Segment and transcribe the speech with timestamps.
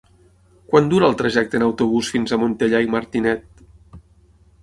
[0.69, 3.63] Quant dura el trajecte en autobús fins a Montellà i Martinet?